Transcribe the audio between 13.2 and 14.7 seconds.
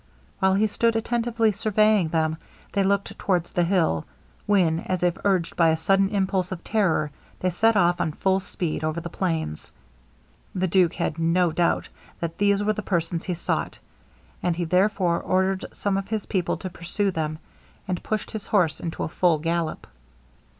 he sought; and he,